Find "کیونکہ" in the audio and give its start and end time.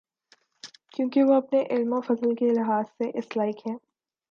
0.91-1.23